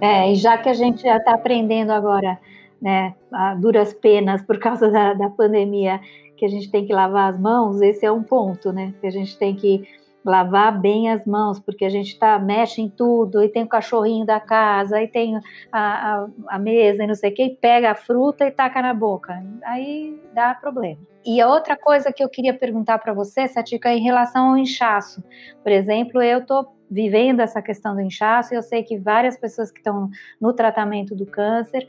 [0.00, 2.40] É, e já que a gente já está aprendendo agora,
[2.80, 6.00] né, a duras penas por causa da, da pandemia,
[6.34, 8.94] que a gente tem que lavar as mãos, esse é um ponto, né?
[8.98, 9.86] Que a gente tem que
[10.28, 14.26] lavar bem as mãos, porque a gente tá, mexe em tudo, e tem o cachorrinho
[14.26, 17.92] da casa, aí tem a, a, a mesa e não sei o que, e pega
[17.92, 19.42] a fruta e taca na boca.
[19.64, 21.00] Aí dá problema.
[21.24, 24.58] E a outra coisa que eu queria perguntar para você, Satica, é em relação ao
[24.58, 25.22] inchaço.
[25.62, 29.70] Por exemplo, eu estou vivendo essa questão do inchaço, e eu sei que várias pessoas
[29.70, 31.86] que estão no tratamento do câncer,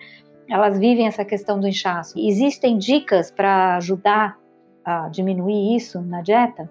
[0.49, 2.17] elas vivem essa questão do inchaço.
[2.17, 4.37] Existem dicas para ajudar
[4.83, 6.69] a diminuir isso na dieta?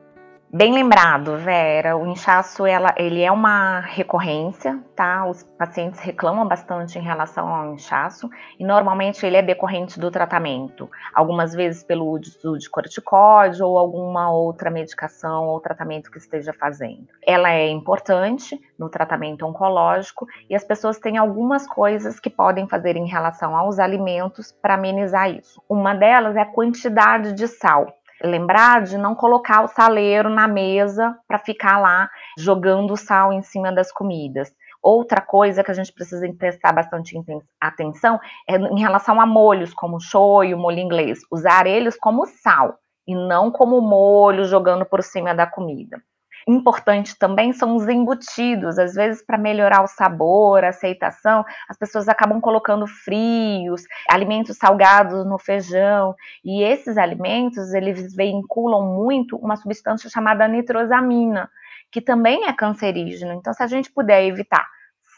[0.50, 5.26] Bem lembrado, Vera, o inchaço ela, ele é uma recorrência, tá?
[5.26, 10.90] Os pacientes reclamam bastante em relação ao inchaço e normalmente ele é decorrente do tratamento,
[11.14, 17.08] algumas vezes pelo uso de corticóide ou alguma outra medicação ou tratamento que esteja fazendo.
[17.26, 22.96] Ela é importante no tratamento oncológico e as pessoas têm algumas coisas que podem fazer
[22.96, 25.62] em relação aos alimentos para amenizar isso.
[25.68, 31.16] Uma delas é a quantidade de sal lembrar de não colocar o saleiro na mesa
[31.26, 34.52] para ficar lá jogando sal em cima das comidas.
[34.82, 37.16] Outra coisa que a gente precisa prestar bastante
[37.60, 41.20] atenção é em relação a molhos, como shoyu, molho inglês.
[41.30, 46.00] Usar eles como sal e não como molho jogando por cima da comida
[46.48, 48.78] importante também são os embutidos.
[48.78, 55.26] Às vezes, para melhorar o sabor, a aceitação, as pessoas acabam colocando frios, alimentos salgados
[55.26, 56.14] no feijão.
[56.44, 61.50] E esses alimentos, eles vinculam muito uma substância chamada nitrosamina,
[61.92, 63.32] que também é cancerígeno.
[63.34, 64.66] Então, se a gente puder evitar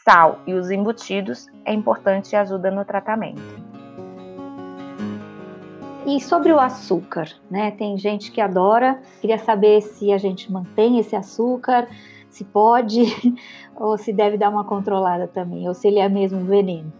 [0.03, 3.70] sal e os embutidos, é importante e ajuda no tratamento.
[6.11, 7.71] E sobre o açúcar, né?
[7.71, 9.01] Tem gente que adora.
[9.21, 11.87] Queria saber se a gente mantém esse açúcar,
[12.29, 13.05] se pode,
[13.73, 16.91] ou se deve dar uma controlada também, ou se ele é mesmo veneno.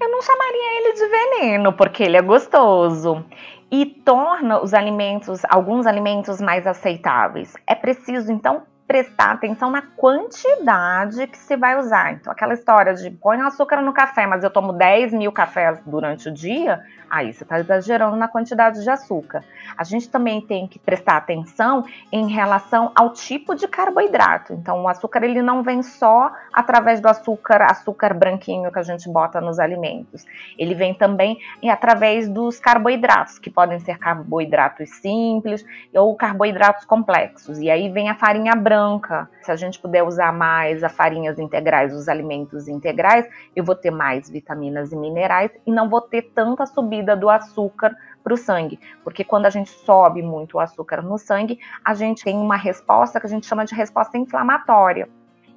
[0.00, 3.22] Eu não chamaria ele de veneno, porque ele é gostoso
[3.70, 7.52] e torna os alimentos, alguns alimentos mais aceitáveis.
[7.66, 12.14] É preciso então prestar atenção na quantidade que se vai usar.
[12.14, 16.30] Então, aquela história de põe açúcar no café, mas eu tomo 10 mil cafés durante
[16.30, 19.44] o dia, aí você está exagerando na quantidade de açúcar.
[19.76, 24.54] A gente também tem que prestar atenção em relação ao tipo de carboidrato.
[24.54, 29.06] Então, o açúcar ele não vem só através do açúcar, açúcar branquinho que a gente
[29.06, 30.24] bota nos alimentos.
[30.56, 31.38] Ele vem também
[31.70, 35.62] através dos carboidratos, que podem ser carboidratos simples
[35.94, 37.58] ou carboidratos complexos.
[37.58, 39.28] E aí vem a farinha branca branca.
[39.42, 43.90] Se a gente puder usar mais as farinhas integrais, os alimentos integrais, eu vou ter
[43.90, 48.78] mais vitaminas e minerais e não vou ter tanta subida do açúcar para o sangue,
[49.02, 53.18] porque quando a gente sobe muito o açúcar no sangue, a gente tem uma resposta
[53.18, 55.08] que a gente chama de resposta inflamatória.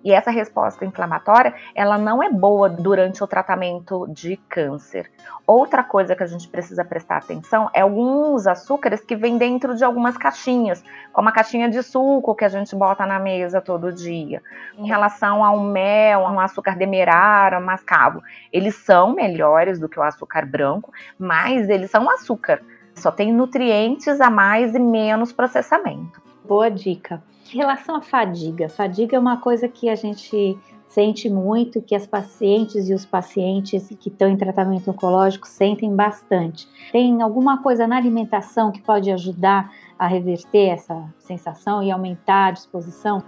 [0.03, 5.11] E essa resposta inflamatória, ela não é boa durante o tratamento de câncer.
[5.45, 9.83] Outra coisa que a gente precisa prestar atenção é alguns açúcares que vêm dentro de
[9.83, 10.83] algumas caixinhas,
[11.13, 14.41] como a caixinha de suco que a gente bota na mesa todo dia.
[14.77, 20.45] Em relação ao mel, ao açúcar demerara, mascavo, eles são melhores do que o açúcar
[20.45, 22.61] branco, mas eles são açúcar.
[22.95, 26.21] Só tem nutrientes a mais e menos processamento.
[26.43, 27.21] Boa dica.
[27.53, 32.07] Em relação à fadiga, fadiga é uma coisa que a gente sente muito, que as
[32.07, 36.65] pacientes e os pacientes que estão em tratamento oncológico sentem bastante.
[36.93, 42.51] Tem alguma coisa na alimentação que pode ajudar a reverter essa sensação e aumentar a
[42.51, 43.21] disposição?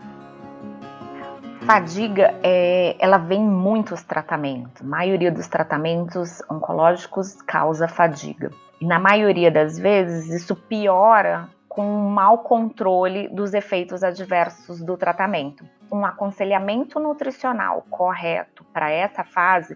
[1.65, 4.81] Fadiga, é, ela vem em muitos tratamentos.
[4.81, 8.51] A maioria dos tratamentos oncológicos causa fadiga.
[8.79, 14.95] E na maioria das vezes, isso piora com um mau controle dos efeitos adversos do
[14.95, 15.67] tratamento.
[15.91, 19.75] Um aconselhamento nutricional correto para essa fase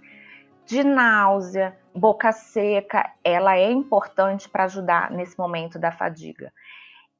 [0.63, 6.51] de náusea, boca seca, ela é importante para ajudar nesse momento da fadiga.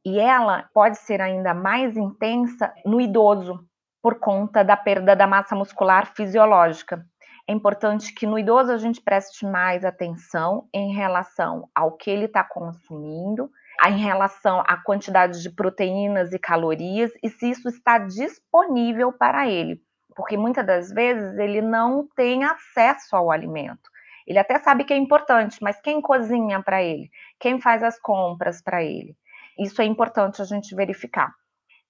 [0.06, 3.60] E ela pode ser ainda mais intensa no idoso,
[4.00, 7.04] por conta da perda da massa muscular fisiológica.
[7.50, 12.26] É importante que no idoso a gente preste mais atenção em relação ao que ele
[12.26, 13.50] está consumindo,
[13.86, 19.82] em relação à quantidade de proteínas e calorias e se isso está disponível para ele,
[20.16, 23.90] porque muitas das vezes ele não tem acesso ao alimento.
[24.26, 27.10] Ele até sabe que é importante, mas quem cozinha para ele?
[27.40, 29.16] Quem faz as compras para ele?
[29.58, 31.34] Isso é importante a gente verificar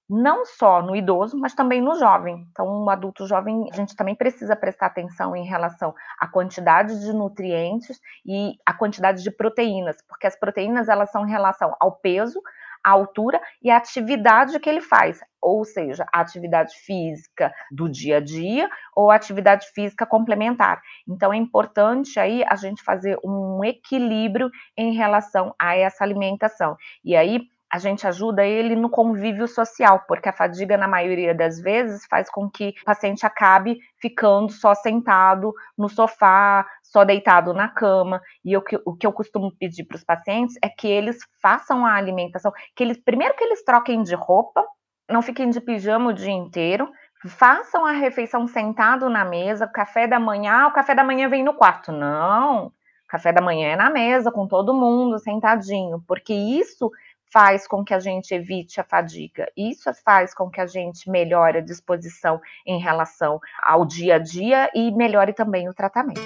[0.10, 2.48] não só no idoso, mas também no jovem.
[2.52, 7.12] Então, um adulto jovem, a gente também precisa prestar atenção em relação à quantidade de
[7.12, 12.42] nutrientes e à quantidade de proteínas, porque as proteínas elas são em relação ao peso,
[12.84, 18.18] à altura e à atividade que ele faz, ou seja, a atividade física do dia
[18.18, 20.82] a dia ou atividade física complementar.
[21.08, 26.78] Então, é importante aí a gente fazer um equilíbrio em relação a essa alimentação.
[27.04, 31.60] E aí, a gente ajuda ele no convívio social, porque a fadiga, na maioria das
[31.60, 37.68] vezes, faz com que o paciente acabe ficando só sentado no sofá, só deitado na
[37.68, 38.22] cama.
[38.44, 41.86] E o que, o que eu costumo pedir para os pacientes é que eles façam
[41.86, 44.64] a alimentação, que eles primeiro que eles troquem de roupa,
[45.10, 46.90] não fiquem de pijama o dia inteiro,
[47.28, 51.44] façam a refeição sentado na mesa, café da manhã, ah, o café da manhã vem
[51.44, 51.92] no quarto.
[51.92, 52.72] Não,
[53.08, 56.92] café da manhã é na mesa, com todo mundo, sentadinho, porque isso
[57.32, 59.50] faz com que a gente evite a fadiga.
[59.56, 64.70] Isso faz com que a gente melhore a disposição em relação ao dia a dia
[64.74, 66.22] e melhore também o tratamento.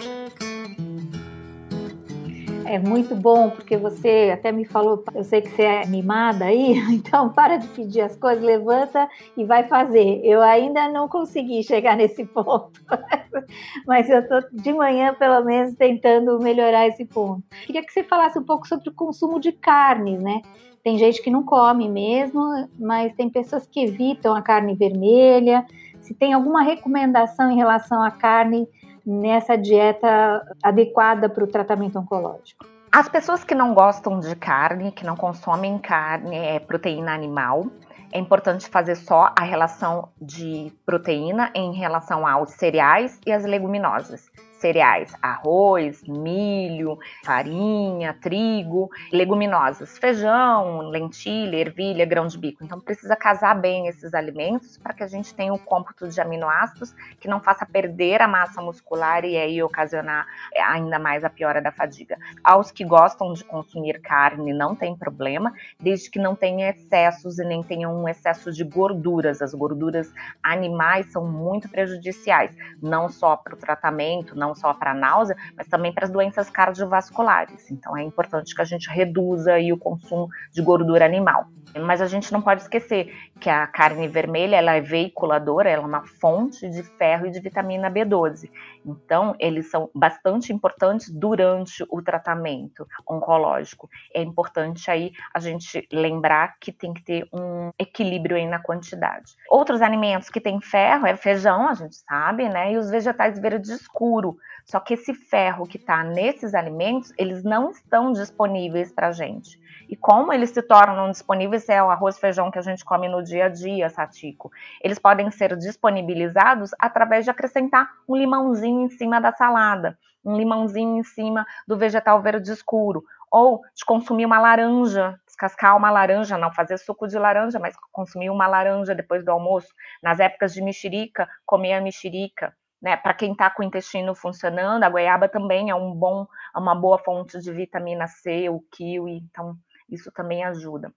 [2.72, 6.72] É muito bom, porque você até me falou, eu sei que você é animada aí,
[6.90, 10.22] então para de pedir as coisas, levanta e vai fazer.
[10.24, 12.72] Eu ainda não consegui chegar nesse ponto,
[13.86, 17.44] mas eu estou de manhã, pelo menos, tentando melhorar esse ponto.
[17.66, 20.42] Queria que você falasse um pouco sobre o consumo de carne, né?
[20.84, 25.65] Tem gente que não come mesmo, mas tem pessoas que evitam a carne vermelha.
[26.00, 28.67] Se tem alguma recomendação em relação à carne
[29.06, 32.65] nessa dieta adequada para o tratamento oncológico?
[32.91, 37.65] As pessoas que não gostam de carne, que não consomem carne, é proteína animal,
[38.12, 44.30] é importante fazer só a relação de proteína em relação aos cereais e as leguminosas
[44.62, 52.63] cereais, arroz, milho, farinha, trigo, leguminosas, feijão, lentilha, ervilha, grão de bico.
[52.63, 56.21] Então precisa casar bem esses alimentos para que a gente tenha o um cômputo de
[56.21, 60.28] aminoácidos que não faça perder a massa muscular e aí ocasionar
[60.67, 62.17] ainda mais a piora da fadiga.
[62.43, 67.43] Aos que gostam de consumir carne não tem problema, desde que não tenha excessos e
[67.43, 69.41] nem tenha um excesso de gorduras.
[69.41, 74.94] As gorduras animais são muito prejudiciais, não só para o tratamento, não não só para
[74.94, 77.72] náusea, mas também para as doenças cardiovasculares.
[77.72, 81.48] Então é importante que a gente reduza o consumo de gordura animal.
[81.80, 85.86] Mas a gente não pode esquecer que a carne vermelha ela é veiculadora, ela é
[85.86, 88.51] uma fonte de ferro e de vitamina B12.
[88.86, 93.89] Então, eles são bastante importantes durante o tratamento oncológico.
[94.13, 99.34] É importante aí a gente lembrar que tem que ter um equilíbrio aí na quantidade.
[99.49, 102.73] Outros alimentos que têm ferro é feijão, a gente sabe, né?
[102.73, 104.38] E os vegetais verde escuro.
[104.71, 109.60] Só que esse ferro que está nesses alimentos, eles não estão disponíveis para a gente.
[109.89, 113.10] E como eles se tornam disponíveis é o arroz e feijão que a gente come
[113.10, 114.49] no dia a dia, Satico.
[114.81, 120.99] Eles podem ser disponibilizados através de acrescentar um limãozinho em cima da salada, um limãozinho
[120.99, 126.49] em cima do vegetal verde escuro, ou de consumir uma laranja, descascar uma laranja, não
[126.49, 129.67] fazer suco de laranja, mas consumir uma laranja depois do almoço.
[130.01, 132.55] Nas épocas de mexerica, comer a mexerica.
[132.82, 136.74] Né, para quem está com o intestino funcionando, a goiaba também é um bom, uma
[136.74, 139.56] boa fonte de vitamina C, o kiwi, então
[139.88, 140.91] isso também ajuda.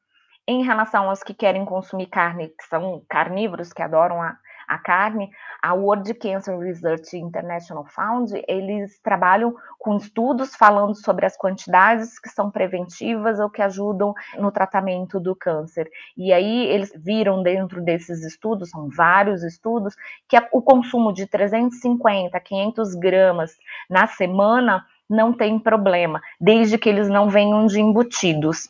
[0.48, 4.36] Em relação aos que querem consumir carne, que são carnívoros, que adoram a,
[4.68, 5.30] a carne,
[5.62, 12.28] a World Cancer Research International Fund, eles trabalham com estudos falando sobre as quantidades que
[12.28, 15.90] são preventivas ou que ajudam no tratamento do câncer.
[16.16, 19.94] E aí eles viram dentro desses estudos, são vários estudos,
[20.28, 23.52] que o consumo de 350, 500 gramas
[23.88, 28.68] na semana não tem problema, desde que eles não venham de embutidos.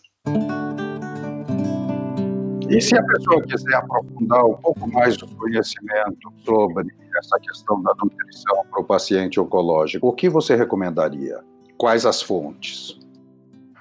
[2.68, 6.86] E se a pessoa quiser aprofundar um pouco mais o conhecimento sobre
[7.18, 11.40] essa questão da nutrição para o paciente oncológico, o que você recomendaria?
[11.76, 12.98] Quais as fontes?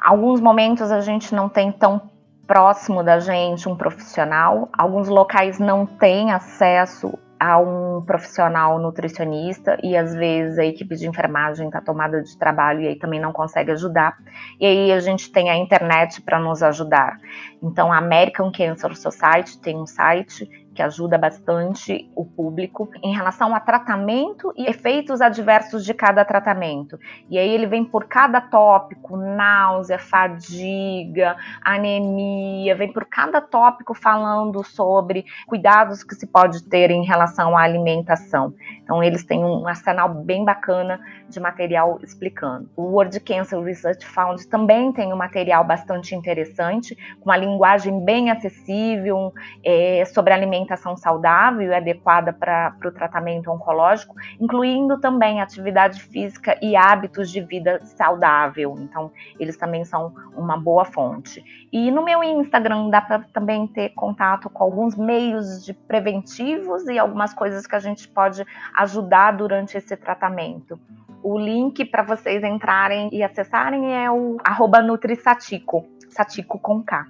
[0.04, 2.02] Alguns momentos a gente não tem tão
[2.46, 9.98] próximo da gente um profissional, alguns locais não têm acesso a um profissional nutricionista e
[9.98, 13.72] às vezes a equipe de enfermagem está tomada de trabalho e aí também não consegue
[13.72, 14.18] ajudar.
[14.58, 17.20] E aí a gente tem a internet para nos ajudar.
[17.62, 23.54] Então a American Cancer Society tem um site que ajuda bastante o público em relação
[23.56, 27.00] a tratamento e efeitos adversos de cada tratamento.
[27.30, 34.64] E aí ele vem por cada tópico, náusea, fadiga, anemia, vem por cada tópico falando
[34.64, 38.54] sobre cuidados que se pode ter em relação à alimentação.
[38.84, 41.00] Então eles têm um arsenal bem bacana
[41.34, 42.70] de material explicando.
[42.76, 48.30] O World Cancer Research Fund também tem um material bastante interessante, com uma linguagem bem
[48.30, 56.58] acessível é, sobre alimentação saudável e adequada para o tratamento oncológico, incluindo também atividade física
[56.62, 58.76] e hábitos de vida saudável.
[58.80, 61.44] Então, eles também são uma boa fonte.
[61.72, 67.00] E no meu Instagram dá para também ter contato com alguns meios de preventivos e
[67.00, 70.80] algumas coisas que a gente pode ajudar durante esse tratamento.
[71.24, 77.08] O link para vocês entrarem e acessarem é o arroba Nutrisatico, Satico com K.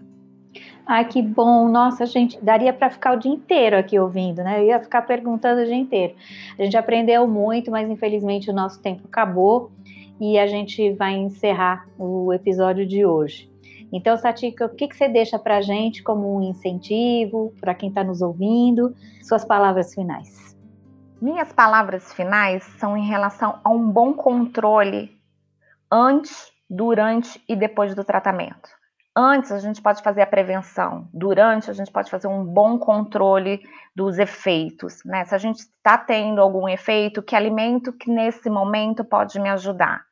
[0.86, 1.68] Ai, que bom.
[1.68, 4.60] Nossa, gente, daria para ficar o dia inteiro aqui ouvindo, né?
[4.60, 6.14] Eu ia ficar perguntando o dia inteiro.
[6.60, 9.72] A gente aprendeu muito, mas infelizmente o nosso tempo acabou
[10.20, 13.52] e a gente vai encerrar o episódio de hoje.
[13.92, 17.90] Então, Satika, o que, que você deixa para a gente como um incentivo para quem
[17.90, 18.94] está nos ouvindo?
[19.22, 20.53] Suas palavras finais.
[21.24, 25.18] Minhas palavras finais são em relação a um bom controle
[25.90, 28.68] antes, durante e depois do tratamento.
[29.16, 33.62] Antes a gente pode fazer a prevenção, durante a gente pode fazer um bom controle
[33.96, 35.24] dos efeitos, né?
[35.24, 40.04] Se a gente está tendo algum efeito, que alimento que nesse momento pode me ajudar?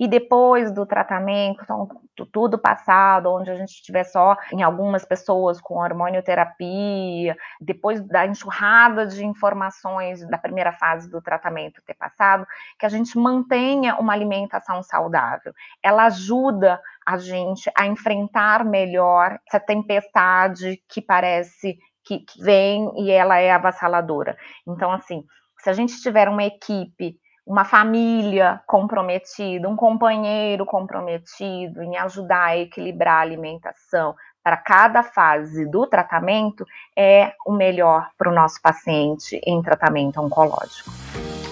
[0.00, 1.86] E depois do tratamento, então,
[2.32, 9.06] tudo passado, onde a gente estiver só em algumas pessoas com hormonioterapia, depois da enxurrada
[9.06, 12.46] de informações da primeira fase do tratamento ter passado,
[12.78, 15.52] que a gente mantenha uma alimentação saudável.
[15.82, 23.10] Ela ajuda a gente a enfrentar melhor essa tempestade que parece que, que vem e
[23.10, 24.34] ela é avassaladora.
[24.66, 25.22] Então, assim,
[25.58, 27.18] se a gente tiver uma equipe
[27.50, 35.66] uma família comprometida, um companheiro comprometido em ajudar a equilibrar a alimentação para cada fase
[35.66, 36.64] do tratamento
[36.96, 40.90] é o melhor para o nosso paciente em tratamento oncológico.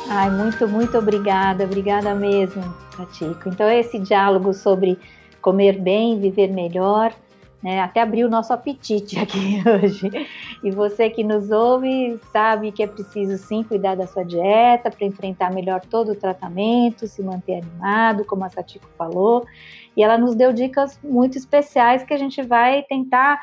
[0.09, 2.63] Ai, muito, muito obrigada, obrigada mesmo,
[2.97, 3.49] Tatico.
[3.49, 4.97] Então, esse diálogo sobre
[5.43, 7.13] comer bem, viver melhor,
[7.63, 7.81] né?
[7.81, 10.11] Até abriu o nosso apetite aqui hoje.
[10.63, 15.07] E você que nos ouve sabe que é preciso sim cuidar da sua dieta para
[15.07, 19.47] enfrentar melhor todo o tratamento, se manter animado, como a Satiko falou.
[19.97, 23.41] E ela nos deu dicas muito especiais que a gente vai tentar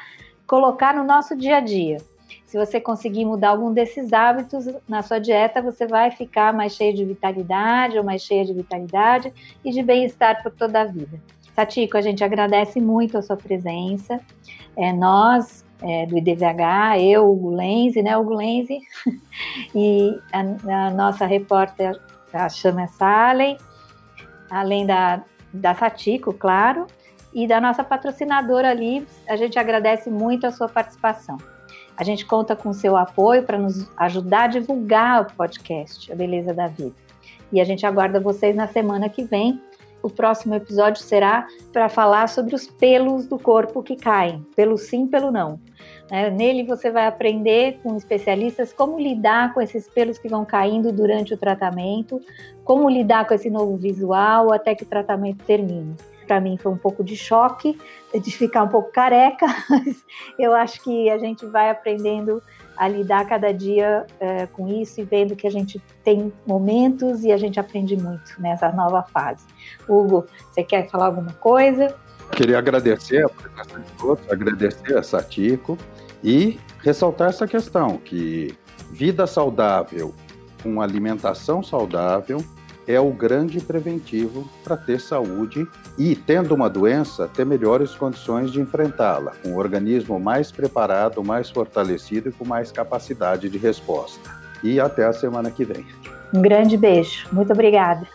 [0.47, 1.97] colocar no nosso dia a dia.
[2.45, 6.93] Se você conseguir mudar algum desses hábitos na sua dieta, você vai ficar mais cheio
[6.93, 11.19] de vitalidade ou mais cheia de vitalidade e de bem-estar por toda a vida.
[11.55, 14.19] Satiko, a gente agradece muito a sua presença.
[14.75, 18.79] É, nós, é, do IDVH, eu, o Gulenze, né, o Gulenze,
[19.73, 21.97] e a, a, nossa repórter,
[22.33, 23.57] a Chama Salen,
[24.49, 26.87] além da, da Satiko, claro,
[27.33, 31.37] e da nossa patrocinadora Livres, a gente agradece muito a sua participação.
[31.97, 36.53] A gente conta com seu apoio para nos ajudar a divulgar o podcast A Beleza
[36.53, 36.95] da Vida.
[37.51, 39.61] E a gente aguarda vocês na semana que vem
[40.05, 45.07] o próximo episódio será para falar sobre os pelos do corpo que caem, pelo sim,
[45.07, 45.59] pelo não.
[46.11, 50.91] É, nele você vai aprender com especialistas como lidar com esses pelos que vão caindo
[50.91, 52.21] durante o tratamento,
[52.63, 55.95] como lidar com esse novo visual até que o tratamento termine.
[56.27, 57.75] Para mim foi um pouco de choque
[58.13, 60.05] de ficar um pouco careca, mas
[60.37, 62.41] eu acho que a gente vai aprendendo
[62.77, 67.31] a lidar cada dia é, com isso e vendo que a gente tem momentos e
[67.31, 69.45] a gente aprende muito nessa nova fase.
[69.87, 71.95] Hugo, você quer falar alguma coisa?
[72.31, 75.77] Queria agradecer a presença de todos, agradecer a Satico
[76.23, 78.57] e ressaltar essa questão que
[78.91, 80.13] vida saudável
[80.61, 82.43] com alimentação saudável
[82.87, 85.67] é o grande preventivo para ter saúde
[85.97, 91.49] e, tendo uma doença, ter melhores condições de enfrentá-la, com o organismo mais preparado, mais
[91.49, 94.29] fortalecido e com mais capacidade de resposta.
[94.63, 95.85] E até a semana que vem.
[96.33, 97.27] Um grande beijo.
[97.31, 98.07] Muito obrigada.